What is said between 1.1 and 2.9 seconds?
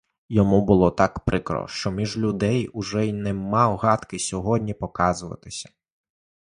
прикро, що між людей